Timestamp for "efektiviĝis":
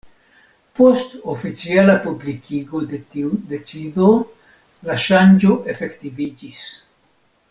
5.75-6.63